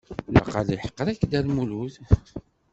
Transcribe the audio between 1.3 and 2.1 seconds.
Lmulud.